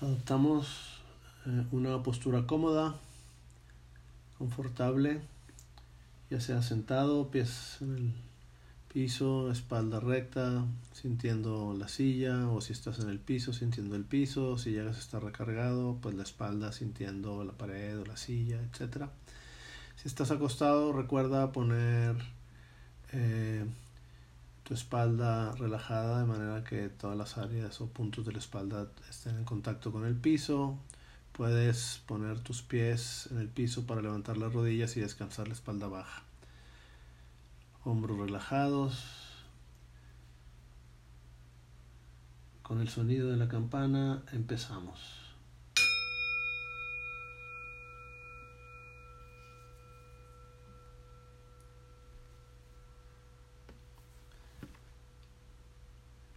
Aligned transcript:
Adoptamos 0.00 1.00
eh, 1.44 1.64
una 1.72 2.04
postura 2.04 2.46
cómoda, 2.46 2.94
confortable, 4.38 5.20
ya 6.30 6.40
sea 6.40 6.62
sentado, 6.62 7.32
pies 7.32 7.78
en 7.80 7.96
el 7.96 8.12
piso, 8.92 9.50
espalda 9.50 9.98
recta, 9.98 10.64
sintiendo 10.92 11.74
la 11.76 11.88
silla, 11.88 12.48
o 12.48 12.60
si 12.60 12.74
estás 12.74 13.00
en 13.00 13.10
el 13.10 13.18
piso, 13.18 13.52
sintiendo 13.52 13.96
el 13.96 14.04
piso, 14.04 14.56
si 14.56 14.70
llegas 14.70 14.98
a 14.98 15.00
estar 15.00 15.24
recargado, 15.24 15.98
pues 16.00 16.14
la 16.14 16.22
espalda 16.22 16.70
sintiendo 16.70 17.42
la 17.42 17.54
pared 17.54 17.98
o 17.98 18.04
la 18.04 18.16
silla, 18.16 18.60
etc. 18.62 19.06
Si 19.96 20.06
estás 20.06 20.30
acostado, 20.30 20.92
recuerda 20.92 21.50
poner 21.50 22.14
eh, 23.10 23.64
tu 24.68 24.74
espalda 24.74 25.52
relajada 25.52 26.20
de 26.20 26.26
manera 26.26 26.62
que 26.62 26.90
todas 26.90 27.16
las 27.16 27.38
áreas 27.38 27.80
o 27.80 27.86
puntos 27.86 28.26
de 28.26 28.32
la 28.32 28.38
espalda 28.38 28.86
estén 29.08 29.36
en 29.36 29.44
contacto 29.44 29.90
con 29.92 30.04
el 30.04 30.14
piso. 30.14 30.78
Puedes 31.32 32.02
poner 32.04 32.40
tus 32.40 32.60
pies 32.60 33.30
en 33.30 33.38
el 33.38 33.48
piso 33.48 33.86
para 33.86 34.02
levantar 34.02 34.36
las 34.36 34.52
rodillas 34.52 34.94
y 34.98 35.00
descansar 35.00 35.48
la 35.48 35.54
espalda 35.54 35.88
baja. 35.88 36.22
Hombros 37.82 38.18
relajados. 38.18 39.02
Con 42.62 42.82
el 42.82 42.90
sonido 42.90 43.30
de 43.30 43.38
la 43.38 43.48
campana 43.48 44.22
empezamos. 44.32 45.17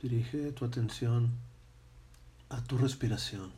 Dirige 0.02 0.52
tu 0.54 0.66
atención 0.66 1.30
a 2.50 2.64
tu 2.64 2.76
respiración. 2.80 3.52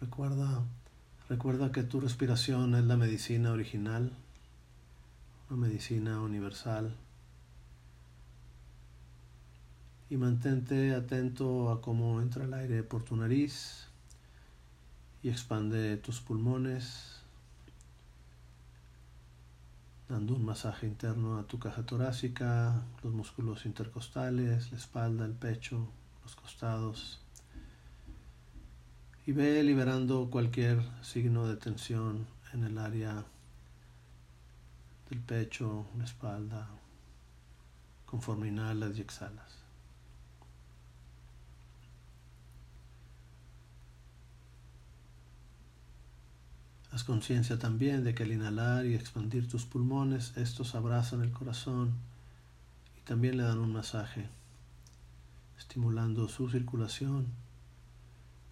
Recuerda, 0.00 0.62
recuerda 1.28 1.72
que 1.72 1.82
tu 1.82 1.98
respiración 1.98 2.76
es 2.76 2.84
la 2.84 2.96
medicina 2.96 3.50
original, 3.50 4.12
una 5.50 5.66
medicina 5.66 6.20
universal. 6.20 6.94
Y 10.10 10.16
mantente 10.16 10.94
atento 10.94 11.72
a 11.72 11.80
cómo 11.80 12.20
entra 12.20 12.44
el 12.44 12.54
aire 12.54 12.84
por 12.84 13.02
tu 13.02 13.16
nariz 13.16 13.88
y 15.24 15.28
expande 15.28 15.96
tus 15.96 16.20
pulmones 16.20 17.23
dando 20.08 20.34
un 20.34 20.44
masaje 20.44 20.86
interno 20.86 21.38
a 21.38 21.46
tu 21.46 21.58
caja 21.58 21.84
torácica, 21.84 22.82
los 23.02 23.12
músculos 23.12 23.64
intercostales, 23.64 24.70
la 24.70 24.78
espalda, 24.78 25.24
el 25.24 25.32
pecho, 25.32 25.88
los 26.22 26.36
costados. 26.36 27.20
Y 29.26 29.32
ve 29.32 29.62
liberando 29.62 30.28
cualquier 30.30 30.82
signo 31.02 31.48
de 31.48 31.56
tensión 31.56 32.26
en 32.52 32.64
el 32.64 32.78
área 32.78 33.24
del 35.08 35.20
pecho, 35.20 35.86
la 35.96 36.04
espalda, 36.04 36.68
conforme 38.04 38.48
inhalas 38.48 38.98
y 38.98 39.00
exhalas. 39.00 39.63
Haz 46.94 47.02
conciencia 47.02 47.58
también 47.58 48.04
de 48.04 48.14
que 48.14 48.22
al 48.22 48.30
inhalar 48.30 48.86
y 48.86 48.94
expandir 48.94 49.48
tus 49.48 49.64
pulmones, 49.64 50.32
estos 50.36 50.76
abrazan 50.76 51.22
el 51.22 51.32
corazón 51.32 51.92
y 52.96 53.00
también 53.00 53.36
le 53.36 53.42
dan 53.42 53.58
un 53.58 53.72
masaje, 53.72 54.28
estimulando 55.58 56.28
su 56.28 56.48
circulación 56.48 57.26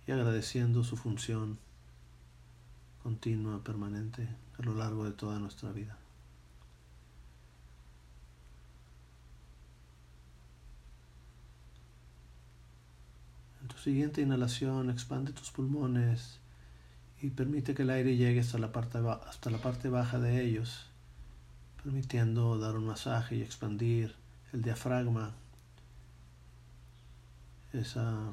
y 0.09 0.11
agradeciendo 0.11 0.83
su 0.83 0.97
función 0.97 1.57
continua, 3.05 3.63
permanente, 3.63 4.29
a 4.59 4.63
lo 4.63 4.75
largo 4.75 5.05
de 5.05 5.13
toda 5.13 5.39
nuestra 5.39 5.71
vida. 5.71 5.97
En 13.61 13.69
tu 13.69 13.79
siguiente 13.79 14.21
inhalación, 14.21 14.91
expande 14.91 15.31
tus 15.31 15.53
pulmones 15.53 16.42
y 17.23 17.31
permite 17.31 17.75
que 17.75 17.83
el 17.83 17.91
aire 17.91 18.17
llegue 18.17 18.41
hasta 18.41 18.59
la 18.59 18.73
parte, 18.73 18.99
hasta 18.99 19.49
la 19.49 19.59
parte 19.59 19.89
baja 19.89 20.19
de 20.19 20.45
ellos, 20.45 20.87
permitiendo 21.85 22.59
dar 22.59 22.77
un 22.77 22.85
masaje 22.85 23.37
y 23.37 23.43
expandir 23.43 24.17
el 24.53 24.63
diafragma, 24.63 25.33
esa, 27.73 28.33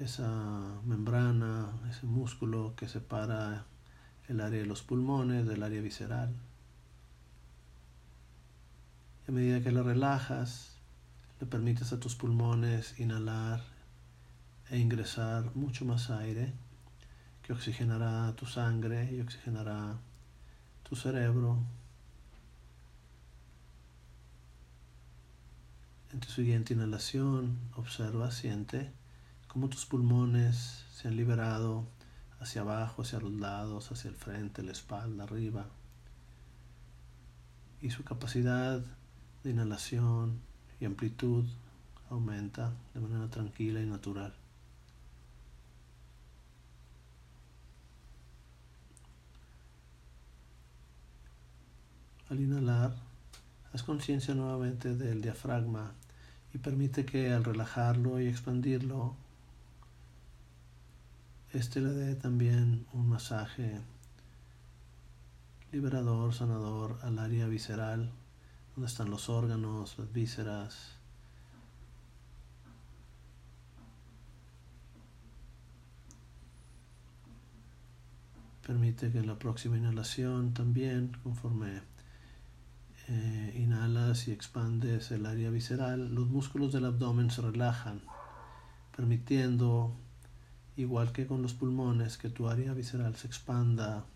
esa 0.00 0.80
membrana, 0.86 1.68
ese 1.90 2.06
músculo 2.06 2.72
que 2.74 2.88
separa 2.88 3.66
el 4.28 4.40
área 4.40 4.60
de 4.60 4.66
los 4.66 4.82
pulmones 4.82 5.46
del 5.46 5.62
área 5.62 5.82
visceral. 5.82 6.32
A 9.28 9.30
medida 9.30 9.62
que 9.62 9.72
lo 9.72 9.82
relajas, 9.82 10.78
le 11.38 11.46
permites 11.46 11.92
a 11.92 12.00
tus 12.00 12.14
pulmones 12.14 12.98
inhalar 12.98 13.62
e 14.70 14.78
ingresar 14.78 15.54
mucho 15.54 15.84
más 15.84 16.08
aire 16.08 16.54
que 17.44 17.52
oxigenará 17.52 18.34
tu 18.36 18.46
sangre 18.46 19.12
y 19.12 19.20
oxigenará 19.20 19.98
tu 20.82 20.96
cerebro. 20.96 21.58
En 26.12 26.20
tu 26.20 26.28
siguiente 26.28 26.72
inhalación, 26.72 27.58
observa, 27.76 28.30
siente 28.30 28.90
cómo 29.46 29.68
tus 29.68 29.84
pulmones 29.84 30.86
se 30.90 31.08
han 31.08 31.16
liberado 31.16 31.86
hacia 32.40 32.62
abajo, 32.62 33.02
hacia 33.02 33.20
los 33.20 33.32
lados, 33.32 33.92
hacia 33.92 34.08
el 34.08 34.16
frente, 34.16 34.62
la 34.62 34.72
espalda, 34.72 35.24
arriba. 35.24 35.66
Y 37.82 37.90
su 37.90 38.04
capacidad 38.04 38.82
de 39.42 39.50
inhalación 39.50 40.40
y 40.80 40.86
amplitud 40.86 41.44
aumenta 42.08 42.72
de 42.94 43.00
manera 43.00 43.28
tranquila 43.28 43.82
y 43.82 43.86
natural. 43.86 44.34
Al 52.30 52.40
inhalar, 52.40 52.96
haz 53.74 53.82
conciencia 53.82 54.34
nuevamente 54.34 54.96
del 54.96 55.20
diafragma 55.20 55.92
y 56.54 56.58
permite 56.58 57.04
que 57.04 57.30
al 57.30 57.44
relajarlo 57.44 58.18
y 58.18 58.28
expandirlo, 58.28 59.14
este 61.52 61.82
le 61.82 61.90
dé 61.90 62.14
también 62.14 62.86
un 62.94 63.10
masaje 63.10 63.78
liberador, 65.70 66.32
sanador 66.32 66.98
al 67.02 67.18
área 67.18 67.46
visceral, 67.46 68.10
donde 68.74 68.88
están 68.88 69.10
los 69.10 69.28
órganos, 69.28 69.98
las 69.98 70.10
vísceras. 70.10 70.96
Permite 78.66 79.12
que 79.12 79.18
en 79.18 79.26
la 79.26 79.38
próxima 79.38 79.76
inhalación 79.76 80.54
también, 80.54 81.14
conforme 81.22 81.82
eh, 83.06 83.52
inhalas 83.56 84.28
y 84.28 84.32
expandes 84.32 85.10
el 85.10 85.26
área 85.26 85.50
visceral, 85.50 86.14
los 86.14 86.28
músculos 86.28 86.72
del 86.72 86.86
abdomen 86.86 87.30
se 87.30 87.42
relajan, 87.42 88.00
permitiendo, 88.96 89.94
igual 90.76 91.12
que 91.12 91.26
con 91.26 91.42
los 91.42 91.52
pulmones, 91.52 92.16
que 92.16 92.30
tu 92.30 92.48
área 92.48 92.72
visceral 92.72 93.14
se 93.16 93.26
expanda 93.26 94.06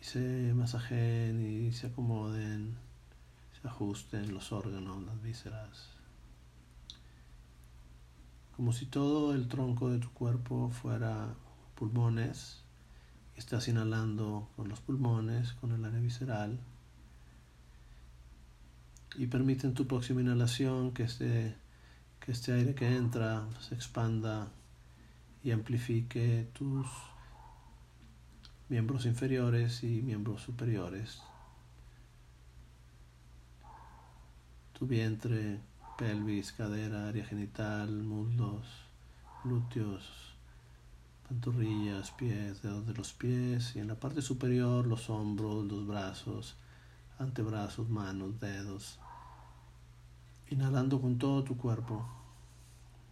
y 0.00 0.04
se 0.04 0.54
masajeen 0.54 1.66
y 1.66 1.72
se 1.72 1.88
acomoden, 1.88 2.78
se 3.60 3.68
ajusten 3.68 4.32
los 4.32 4.50
órganos, 4.50 5.02
las 5.02 5.20
vísceras. 5.22 5.90
Como 8.56 8.72
si 8.72 8.86
todo 8.86 9.34
el 9.34 9.48
tronco 9.48 9.90
de 9.90 9.98
tu 9.98 10.10
cuerpo 10.12 10.70
fuera 10.70 11.34
pulmones, 11.74 12.62
estás 13.36 13.68
inhalando 13.68 14.48
con 14.56 14.70
los 14.70 14.80
pulmones, 14.80 15.52
con 15.54 15.72
el 15.72 15.84
área 15.84 16.00
visceral 16.00 16.58
y 19.16 19.26
permite 19.26 19.66
en 19.66 19.74
tu 19.74 19.86
próxima 19.86 20.20
inhalación 20.20 20.92
que 20.92 21.04
este, 21.04 21.54
que 22.20 22.32
este 22.32 22.52
aire 22.52 22.74
que 22.74 22.96
entra 22.96 23.46
se 23.60 23.74
expanda 23.74 24.48
y 25.44 25.50
amplifique 25.50 26.48
tus 26.52 26.86
miembros 28.68 29.06
inferiores 29.06 29.82
y 29.82 30.02
miembros 30.02 30.42
superiores, 30.42 31.20
tu 34.72 34.86
vientre, 34.86 35.60
pelvis, 35.98 36.52
cadera, 36.52 37.08
área 37.08 37.24
genital, 37.24 37.90
muslos, 37.90 38.66
glúteos, 39.44 40.34
pantorrillas, 41.28 42.12
pies, 42.12 42.62
dedos 42.62 42.86
de 42.86 42.94
los 42.94 43.12
pies 43.12 43.76
y 43.76 43.80
en 43.80 43.88
la 43.88 43.94
parte 43.94 44.22
superior 44.22 44.86
los 44.86 45.10
hombros, 45.10 45.64
los 45.66 45.86
brazos, 45.86 46.56
antebrazos, 47.18 47.88
manos, 47.88 48.40
dedos, 48.40 48.98
Inhalando 50.50 51.00
con 51.00 51.18
todo 51.18 51.42
tu 51.44 51.56
cuerpo, 51.56 52.06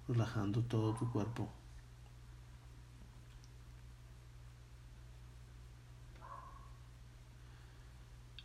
relajando 0.09 0.63
todo 0.63 0.95
tu 0.95 1.11
cuerpo. 1.11 1.49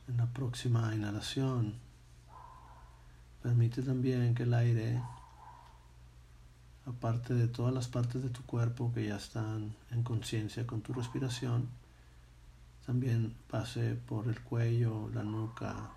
En 0.08 0.18
la 0.18 0.28
próxima 0.28 0.94
inhalación, 0.94 1.76
permite 3.42 3.82
también 3.82 4.36
que 4.36 4.44
el 4.44 4.54
aire, 4.54 5.02
aparte 6.86 7.34
de 7.34 7.48
todas 7.48 7.74
las 7.74 7.88
partes 7.88 8.22
de 8.24 8.30
tu 8.30 8.44
cuerpo 8.44 8.92
que 8.94 9.08
ya 9.08 9.18
están 9.18 9.76
en 9.92 10.04
conciencia 10.04 10.66
con 10.66 10.82
tu 10.82 10.94
respiración, 10.94 11.68
también 12.86 13.36
pase 13.50 13.96
por 13.96 14.28
el 14.28 14.40
cuello, 14.42 15.10
la 15.14 15.24
nuca, 15.24 15.90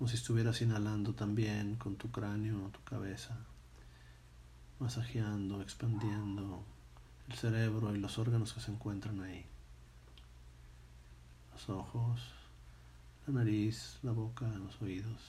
como 0.00 0.08
si 0.08 0.16
estuvieras 0.16 0.62
inhalando 0.62 1.12
también 1.12 1.76
con 1.76 1.96
tu 1.96 2.10
cráneo, 2.10 2.70
tu 2.70 2.82
cabeza, 2.84 3.36
masajeando, 4.78 5.60
expandiendo 5.60 6.64
el 7.28 7.36
cerebro 7.36 7.94
y 7.94 7.98
los 7.98 8.16
órganos 8.16 8.54
que 8.54 8.60
se 8.60 8.70
encuentran 8.70 9.20
ahí. 9.20 9.44
Los 11.52 11.68
ojos, 11.68 12.18
la 13.26 13.34
nariz, 13.34 13.98
la 14.02 14.12
boca, 14.12 14.46
los 14.46 14.80
oídos. 14.80 15.20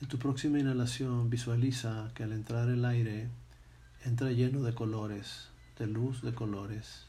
En 0.00 0.06
tu 0.06 0.16
próxima 0.16 0.60
inhalación 0.60 1.28
visualiza 1.28 2.12
que 2.14 2.22
al 2.22 2.30
entrar 2.30 2.68
el 2.68 2.84
aire 2.84 3.30
entra 4.04 4.30
lleno 4.30 4.62
de 4.62 4.74
colores, 4.74 5.48
de 5.78 5.86
luz 5.86 6.22
de 6.22 6.34
colores, 6.34 7.06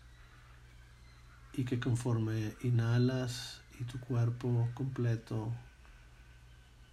y 1.54 1.66
que 1.66 1.80
conforme 1.80 2.56
inhalas 2.64 3.62
y 3.80 3.84
tu 3.84 4.00
cuerpo 4.00 4.70
completo 4.74 5.54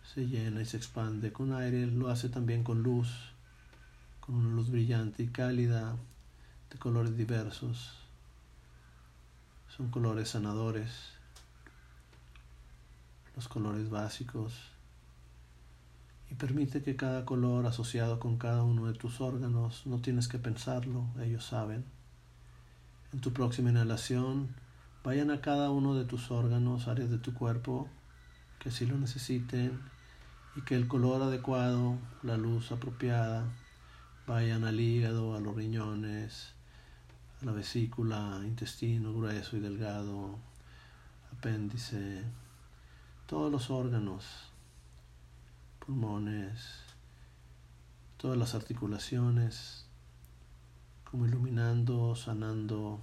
se 0.02 0.26
llena 0.26 0.60
y 0.60 0.66
se 0.66 0.76
expande 0.76 1.32
con 1.32 1.52
aire, 1.52 1.86
lo 1.86 2.08
hace 2.08 2.28
también 2.28 2.64
con 2.64 2.82
luz 2.82 3.32
con 4.22 4.36
una 4.36 4.54
luz 4.54 4.70
brillante 4.70 5.24
y 5.24 5.28
cálida 5.28 5.96
de 6.70 6.78
colores 6.78 7.16
diversos. 7.16 7.92
Son 9.76 9.90
colores 9.90 10.28
sanadores, 10.28 10.90
los 13.34 13.48
colores 13.48 13.90
básicos, 13.90 14.71
y 16.32 16.34
permite 16.34 16.82
que 16.82 16.96
cada 16.96 17.26
color 17.26 17.66
asociado 17.66 18.18
con 18.18 18.38
cada 18.38 18.62
uno 18.62 18.86
de 18.86 18.94
tus 18.94 19.20
órganos, 19.20 19.86
no 19.86 20.00
tienes 20.00 20.28
que 20.28 20.38
pensarlo, 20.38 21.04
ellos 21.20 21.44
saben. 21.44 21.84
En 23.12 23.20
tu 23.20 23.34
próxima 23.34 23.68
inhalación, 23.68 24.48
vayan 25.04 25.30
a 25.30 25.42
cada 25.42 25.68
uno 25.70 25.94
de 25.94 26.06
tus 26.06 26.30
órganos, 26.30 26.88
áreas 26.88 27.10
de 27.10 27.18
tu 27.18 27.34
cuerpo, 27.34 27.86
que 28.58 28.70
así 28.70 28.86
lo 28.86 28.96
necesiten, 28.96 29.78
y 30.56 30.62
que 30.62 30.74
el 30.74 30.88
color 30.88 31.20
adecuado, 31.20 31.98
la 32.22 32.38
luz 32.38 32.72
apropiada, 32.72 33.44
vayan 34.26 34.64
al 34.64 34.80
hígado, 34.80 35.36
a 35.36 35.40
los 35.40 35.54
riñones, 35.54 36.54
a 37.42 37.44
la 37.44 37.52
vesícula, 37.52 38.40
intestino 38.42 39.12
grueso 39.12 39.58
y 39.58 39.60
delgado, 39.60 40.38
apéndice, 41.30 42.24
todos 43.26 43.52
los 43.52 43.68
órganos, 43.68 44.51
pulmones, 45.84 46.60
todas 48.16 48.38
las 48.38 48.54
articulaciones, 48.54 49.84
como 51.10 51.26
iluminando, 51.26 52.14
sanando 52.14 53.00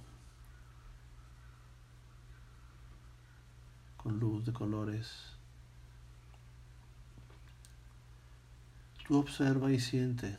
con 3.98 4.18
luz 4.18 4.46
de 4.46 4.52
colores. 4.52 5.34
Tú 9.06 9.18
observa 9.18 9.70
y 9.72 9.80
siente. 9.80 10.38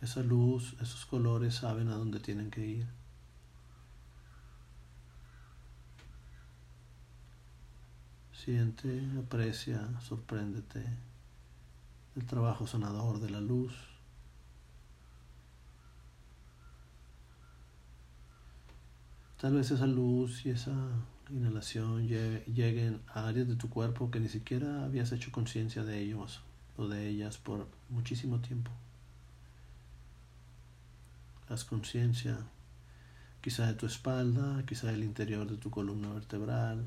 Esa 0.00 0.22
luz, 0.22 0.76
esos 0.80 1.06
colores 1.06 1.54
saben 1.54 1.88
a 1.88 1.94
dónde 1.94 2.18
tienen 2.18 2.50
que 2.50 2.66
ir. 2.66 2.86
Siente, 8.32 9.02
aprecia, 9.18 10.00
sorpréndete 10.00 11.15
el 12.16 12.26
trabajo 12.26 12.66
sanador 12.66 13.20
de 13.20 13.30
la 13.30 13.40
luz. 13.40 13.74
Tal 19.40 19.54
vez 19.54 19.70
esa 19.70 19.86
luz 19.86 20.46
y 20.46 20.50
esa 20.50 20.74
inhalación 21.30 22.08
lleguen 22.08 23.02
a 23.08 23.28
áreas 23.28 23.48
de 23.48 23.56
tu 23.56 23.68
cuerpo 23.68 24.10
que 24.10 24.20
ni 24.20 24.28
siquiera 24.28 24.84
habías 24.84 25.12
hecho 25.12 25.30
conciencia 25.30 25.84
de 25.84 26.00
ellos 26.00 26.40
o 26.76 26.88
de 26.88 27.08
ellas 27.08 27.36
por 27.36 27.66
muchísimo 27.90 28.40
tiempo 28.40 28.70
haz 31.48 31.64
conciencia 31.64 32.38
quizá 33.40 33.66
de 33.66 33.74
tu 33.74 33.86
espalda, 33.86 34.64
quizá 34.66 34.88
del 34.88 35.04
interior 35.04 35.48
de 35.48 35.56
tu 35.56 35.70
columna 35.70 36.08
vertebral, 36.12 36.84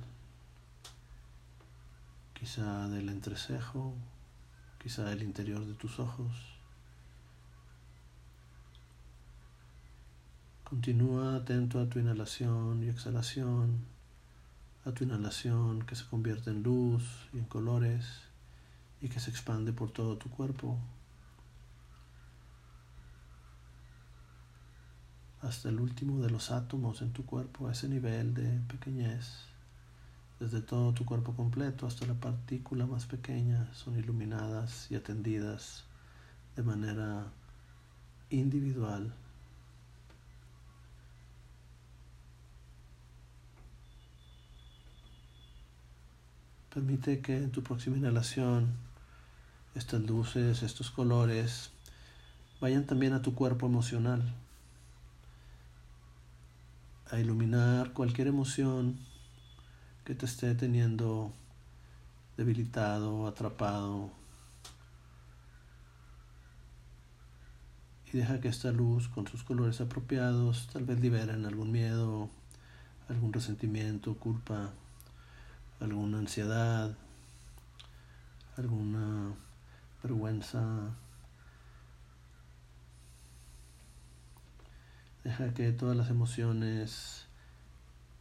quizá 2.33 2.89
del 2.89 3.09
entrecejo, 3.09 3.93
quizá 4.81 5.03
del 5.05 5.23
interior 5.23 5.65
de 5.65 5.73
tus 5.73 5.99
ojos. 5.99 6.31
Continúa 10.63 11.35
atento 11.35 11.79
a 11.79 11.89
tu 11.89 11.99
inhalación 11.99 12.83
y 12.83 12.89
exhalación, 12.89 13.85
a 14.85 14.91
tu 14.91 15.03
inhalación 15.03 15.81
que 15.83 15.95
se 15.95 16.05
convierte 16.05 16.51
en 16.51 16.63
luz 16.63 17.03
y 17.33 17.39
en 17.39 17.45
colores 17.45 18.05
y 19.01 19.09
que 19.09 19.19
se 19.19 19.29
expande 19.29 19.73
por 19.73 19.91
todo 19.91 20.17
tu 20.17 20.29
cuerpo. 20.29 20.77
hasta 25.41 25.69
el 25.69 25.79
último 25.79 26.21
de 26.21 26.29
los 26.29 26.51
átomos 26.51 27.01
en 27.01 27.11
tu 27.11 27.25
cuerpo, 27.25 27.67
a 27.67 27.71
ese 27.71 27.87
nivel 27.87 28.33
de 28.33 28.59
pequeñez, 28.67 29.45
desde 30.39 30.61
todo 30.61 30.93
tu 30.93 31.05
cuerpo 31.05 31.33
completo 31.33 31.85
hasta 31.85 32.05
la 32.05 32.13
partícula 32.13 32.85
más 32.85 33.05
pequeña, 33.05 33.71
son 33.73 33.97
iluminadas 33.99 34.89
y 34.89 34.95
atendidas 34.95 35.83
de 36.55 36.63
manera 36.63 37.25
individual. 38.29 39.13
Permite 46.73 47.19
que 47.19 47.35
en 47.35 47.51
tu 47.51 47.61
próxima 47.61 47.97
inhalación 47.97 48.69
estas 49.75 50.01
luces, 50.01 50.63
estos 50.63 50.91
colores, 50.91 51.71
vayan 52.61 52.85
también 52.85 53.13
a 53.13 53.21
tu 53.21 53.33
cuerpo 53.35 53.65
emocional 53.65 54.21
a 57.11 57.19
iluminar 57.19 57.91
cualquier 57.93 58.27
emoción 58.27 58.99
que 60.09 60.15
te 60.15 60.25
esté 60.25 60.55
teniendo 60.55 61.31
debilitado, 62.35 63.27
atrapado. 63.27 64.09
Y 68.11 68.17
deja 68.17 68.39
que 68.39 68.47
esta 68.47 68.71
luz 68.71 69.07
con 69.07 69.27
sus 69.27 69.43
colores 69.43 69.81
apropiados 69.81 70.67
tal 70.73 70.85
vez 70.85 70.99
liberen 70.99 71.45
algún 71.45 71.71
miedo, 71.71 72.27
algún 73.07 73.31
resentimiento, 73.31 74.15
culpa, 74.15 74.71
alguna 75.79 76.17
ansiedad, 76.17 76.97
alguna 78.57 79.35
vergüenza, 80.01 80.89
Deja 85.23 85.53
que 85.53 85.71
todas 85.71 85.95
las 85.95 86.09
emociones 86.09 87.28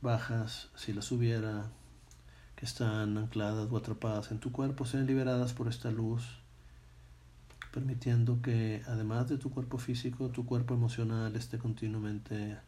bajas, 0.01 0.71
si 0.75 0.93
las 0.93 1.11
hubiera, 1.13 1.71
que 2.57 2.65
están 2.65 3.17
ancladas 3.19 3.71
o 3.71 3.77
atrapadas 3.77 4.31
en 4.31 4.41
tu 4.41 4.53
cuerpo, 4.53 4.85
sean 4.85 5.07
liberadas 5.07 5.53
por 5.53 5.69
esta 5.69 5.91
luz, 5.91 6.25
permitiendo 7.73 8.41
que 8.43 8.83
además 8.87 9.29
de 9.29 9.39
tu 9.39 9.51
cuerpo 9.51 9.79
físico, 9.79 10.31
tu 10.31 10.47
cuerpo 10.47 10.75
emocional 10.75 11.35
esté 11.37 11.59
continuamente 11.59 12.59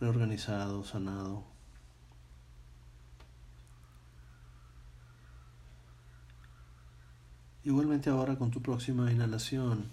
reorganizado, 0.00 0.84
sanado. 0.84 1.44
Igualmente 7.64 8.08
ahora 8.08 8.36
con 8.36 8.50
tu 8.50 8.62
próxima 8.62 9.12
inhalación, 9.12 9.90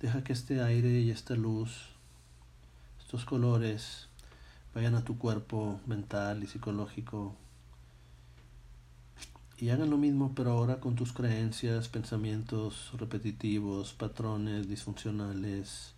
deja 0.00 0.22
que 0.22 0.32
este 0.32 0.60
aire 0.60 1.00
y 1.00 1.10
esta 1.10 1.34
luz 1.34 1.92
estos 3.12 3.26
colores 3.26 4.08
vayan 4.74 4.94
a 4.94 5.04
tu 5.04 5.18
cuerpo 5.18 5.80
mental 5.86 6.42
y 6.42 6.46
psicológico 6.46 7.36
y 9.58 9.70
hagan 9.70 9.90
lo 9.90 9.96
mismo 9.96 10.32
pero 10.34 10.50
ahora 10.50 10.80
con 10.80 10.96
tus 10.96 11.12
creencias, 11.12 11.88
pensamientos 11.88 12.90
repetitivos, 12.98 13.92
patrones 13.92 14.68
disfuncionales, 14.68 15.94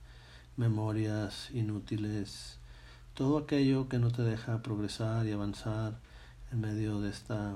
memorias 0.56 1.50
inútiles, 1.52 2.58
todo 3.14 3.38
aquello 3.38 3.88
que 3.88 3.98
no 3.98 4.10
te 4.10 4.22
deja 4.22 4.60
progresar 4.62 5.26
y 5.26 5.32
avanzar 5.32 5.98
en 6.52 6.60
medio 6.60 7.00
de 7.00 7.10
esta, 7.10 7.54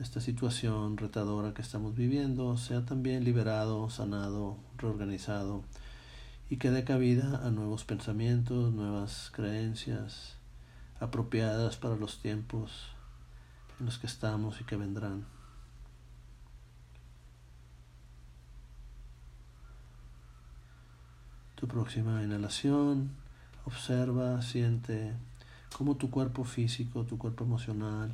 esta 0.00 0.20
situación 0.20 0.96
retadora 0.96 1.54
que 1.54 1.62
estamos 1.62 1.94
viviendo, 1.94 2.56
sea 2.56 2.84
también 2.84 3.24
liberado, 3.24 3.90
sanado, 3.90 4.56
reorganizado 4.78 5.62
y 6.50 6.56
que 6.56 6.70
dé 6.70 6.84
cabida 6.84 7.46
a 7.46 7.50
nuevos 7.50 7.84
pensamientos, 7.84 8.72
nuevas 8.72 9.30
creencias 9.32 10.36
apropiadas 11.00 11.76
para 11.76 11.96
los 11.96 12.20
tiempos 12.20 12.88
en 13.80 13.86
los 13.86 13.98
que 13.98 14.06
estamos 14.06 14.60
y 14.60 14.64
que 14.64 14.76
vendrán. 14.76 15.24
Tu 21.56 21.68
próxima 21.68 22.22
inhalación, 22.22 23.10
observa, 23.64 24.42
siente 24.42 25.12
cómo 25.76 25.96
tu 25.96 26.10
cuerpo 26.10 26.44
físico, 26.44 27.04
tu 27.04 27.16
cuerpo 27.16 27.44
emocional 27.44 28.12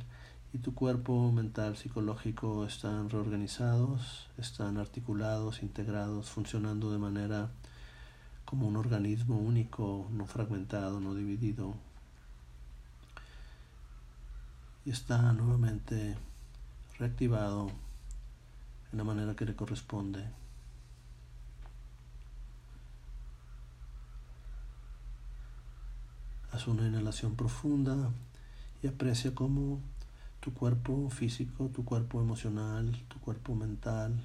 y 0.53 0.59
tu 0.59 0.73
cuerpo 0.73 1.31
mental, 1.31 1.75
psicológico 1.75 2.65
están 2.65 3.09
reorganizados, 3.09 4.29
están 4.37 4.77
articulados, 4.77 5.63
integrados, 5.63 6.29
funcionando 6.29 6.91
de 6.91 6.97
manera 6.97 7.49
como 8.51 8.67
un 8.67 8.75
organismo 8.75 9.37
único, 9.37 10.09
no 10.11 10.25
fragmentado, 10.25 10.99
no 10.99 11.15
dividido. 11.15 11.73
Y 14.85 14.89
está 14.89 15.31
nuevamente 15.31 16.17
reactivado 16.99 17.71
en 18.91 18.97
la 18.97 19.05
manera 19.05 19.37
que 19.37 19.45
le 19.45 19.55
corresponde. 19.55 20.27
Haz 26.51 26.67
una 26.67 26.85
inhalación 26.85 27.37
profunda 27.37 28.11
y 28.83 28.87
aprecia 28.87 29.33
cómo 29.33 29.79
tu 30.41 30.53
cuerpo 30.53 31.09
físico, 31.09 31.69
tu 31.69 31.85
cuerpo 31.85 32.19
emocional, 32.19 33.01
tu 33.07 33.17
cuerpo 33.21 33.55
mental 33.55 34.21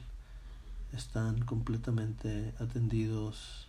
están 0.92 1.44
completamente 1.44 2.54
atendidos, 2.58 3.68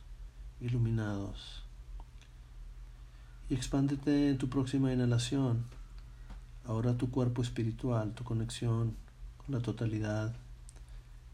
iluminados. 0.61 1.63
Y 3.49 3.55
expándete 3.55 4.29
en 4.29 4.37
tu 4.37 4.49
próxima 4.49 4.91
inhalación. 4.91 5.65
Ahora 6.65 6.97
tu 6.97 7.09
cuerpo 7.09 7.41
espiritual, 7.41 8.13
tu 8.13 8.23
conexión 8.23 8.95
con 9.37 9.55
la 9.55 9.61
totalidad, 9.61 10.35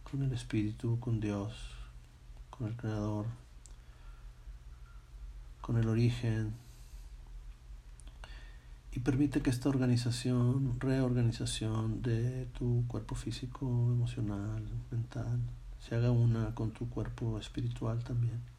con 0.10 0.22
el 0.22 0.32
Espíritu, 0.32 1.00
con 1.00 1.20
Dios, 1.20 1.54
con 2.52 2.68
el 2.68 2.76
Creador, 2.76 3.26
con 5.62 5.78
el 5.78 5.88
origen, 5.88 6.54
y 8.96 9.00
permite 9.00 9.42
que 9.42 9.50
esta 9.50 9.70
organización, 9.70 10.80
reorganización 10.80 12.04
de 12.04 12.46
tu 12.58 12.86
cuerpo 12.88 13.16
físico, 13.16 13.66
emocional, 13.66 14.64
mental, 14.92 15.40
se 15.80 15.96
haga 15.96 16.12
una 16.12 16.54
con 16.54 16.72
tu 16.72 16.88
cuerpo 16.90 17.40
espiritual 17.40 18.04
también. 18.04 18.53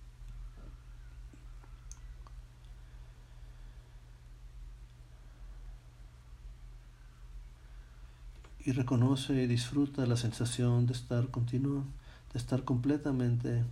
Y 8.67 8.73
reconoce 8.73 9.43
y 9.43 9.47
disfruta 9.47 10.07
la 10.07 10.17
sensación 10.17 10.87
de 10.87 10.95
estar 10.95 11.31
continuo, 11.31 11.85
de 12.33 12.39
estar 12.39 12.65
completamente 12.65 13.63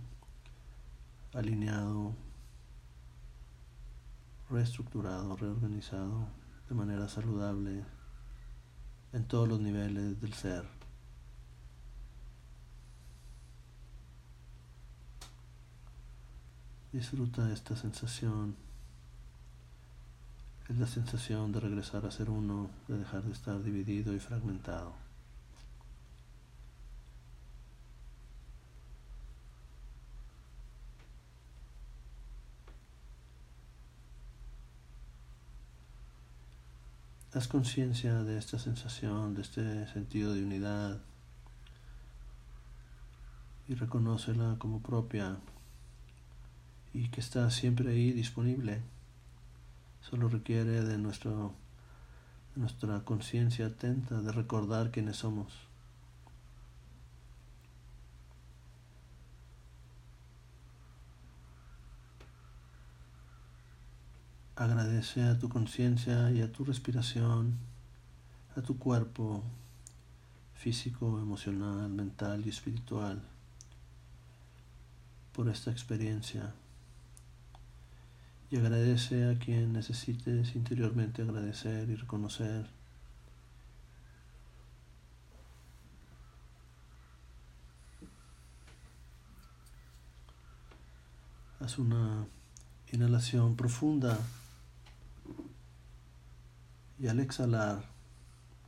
alineado, 1.33 2.13
reestructurado, 4.51 5.35
reorganizado 5.35 6.27
de 6.69 6.75
manera 6.75 7.07
saludable 7.07 7.83
en 9.13 9.23
todos 9.25 9.49
los 9.49 9.59
niveles 9.59 10.21
del 10.21 10.33
ser. 10.33 10.63
Disfruta 16.91 17.51
esta 17.51 17.75
sensación. 17.75 18.55
La 20.79 20.87
sensación 20.87 21.51
de 21.51 21.59
regresar 21.59 22.03
a 22.05 22.09
ser 22.09 22.31
uno, 22.31 22.71
de 22.87 22.97
dejar 22.97 23.21
de 23.21 23.31
estar 23.31 23.61
dividido 23.61 24.11
y 24.13 24.19
fragmentado. 24.19 24.93
Haz 37.33 37.47
conciencia 37.47 38.23
de 38.23 38.39
esta 38.39 38.57
sensación, 38.57 39.35
de 39.35 39.41
este 39.43 39.87
sentido 39.87 40.33
de 40.33 40.43
unidad 40.43 40.99
y 43.67 43.75
reconócela 43.75 44.55
como 44.57 44.81
propia 44.81 45.37
y 46.93 47.09
que 47.09 47.21
está 47.21 47.51
siempre 47.51 47.91
ahí 47.91 48.11
disponible. 48.11 48.81
Solo 50.09 50.27
requiere 50.27 50.81
de 50.81 50.97
nuestro, 50.97 51.53
nuestra 52.55 52.99
conciencia 53.05 53.67
atenta, 53.67 54.21
de 54.21 54.31
recordar 54.31 54.91
quiénes 54.91 55.17
somos. 55.17 55.53
Agradece 64.55 65.23
a 65.23 65.39
tu 65.39 65.49
conciencia 65.49 66.29
y 66.31 66.41
a 66.41 66.51
tu 66.51 66.63
respiración, 66.63 67.57
a 68.55 68.61
tu 68.61 68.77
cuerpo 68.77 69.43
físico, 70.53 71.19
emocional, 71.19 71.89
mental 71.89 72.45
y 72.45 72.49
espiritual 72.49 73.21
por 75.33 75.49
esta 75.49 75.71
experiencia. 75.71 76.53
Y 78.53 78.57
agradece 78.57 79.31
a 79.31 79.39
quien 79.39 79.73
necesites 79.73 80.55
interiormente 80.55 81.23
agradecer 81.23 81.89
y 81.89 81.95
reconocer. 81.95 82.69
Haz 91.59 91.79
una 91.79 92.27
inhalación 92.91 93.55
profunda 93.55 94.19
y 96.99 97.07
al 97.07 97.21
exhalar 97.21 97.83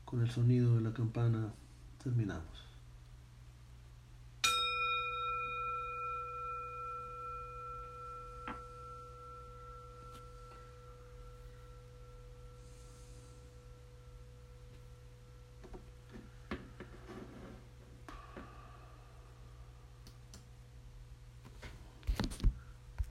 con 0.03 0.19
el 0.23 0.31
sonido 0.31 0.77
de 0.77 0.81
la 0.81 0.93
campana 0.93 1.53
terminamos. 2.03 2.74